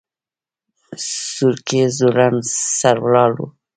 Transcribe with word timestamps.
سورکی 1.31 1.81
ځوړند 1.97 2.39
سر 2.81 2.97
ولاړ 3.03 3.31
و. 3.37 3.41